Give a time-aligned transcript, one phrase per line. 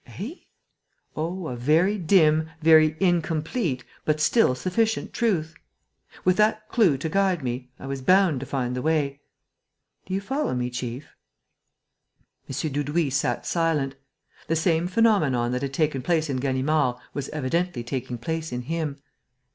[0.07, 0.33] "Eh?"
[1.15, 5.53] "Oh, a very dim, very incomplete, but still sufficient truth!
[6.25, 9.21] With that clue to guide me, I was bound to find the way.
[10.07, 11.09] Do you follow me, chief?"
[12.49, 12.71] M.
[12.71, 13.93] Dudouis sat silent.
[14.47, 18.97] The same phenomenon that had taken place in Ganimard was evidently taking place in him.